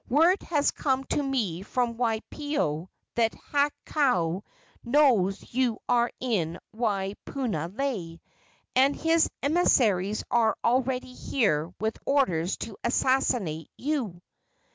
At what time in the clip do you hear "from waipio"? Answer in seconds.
1.61-2.89